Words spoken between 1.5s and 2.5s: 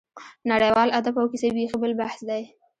بېخي بل بحث دی.